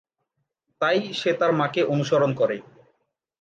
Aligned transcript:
তাই 0.81 0.99
সে 1.13 1.31
তার 1.33 1.51
মাকে 1.53 1.81
অনুসরণ 1.83 2.31
করে। 2.33 2.57